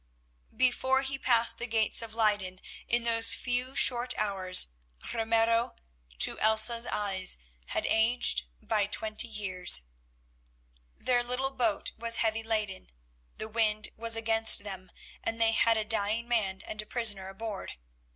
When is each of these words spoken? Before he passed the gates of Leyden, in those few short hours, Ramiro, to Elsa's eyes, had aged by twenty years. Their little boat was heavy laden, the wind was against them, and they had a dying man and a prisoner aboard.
Before 0.57 1.03
he 1.03 1.19
passed 1.19 1.59
the 1.59 1.67
gates 1.67 2.01
of 2.01 2.15
Leyden, 2.15 2.59
in 2.87 3.03
those 3.03 3.35
few 3.35 3.75
short 3.75 4.15
hours, 4.17 4.71
Ramiro, 5.13 5.75
to 6.17 6.39
Elsa's 6.39 6.87
eyes, 6.87 7.37
had 7.67 7.85
aged 7.85 8.45
by 8.63 8.87
twenty 8.87 9.27
years. 9.27 9.81
Their 10.97 11.21
little 11.21 11.51
boat 11.51 11.91
was 11.99 12.15
heavy 12.15 12.41
laden, 12.41 12.87
the 13.37 13.47
wind 13.47 13.89
was 13.95 14.15
against 14.15 14.63
them, 14.63 14.91
and 15.23 15.39
they 15.39 15.51
had 15.51 15.77
a 15.77 15.85
dying 15.85 16.27
man 16.27 16.63
and 16.65 16.81
a 16.81 16.87
prisoner 16.87 17.27
aboard. 17.29 17.73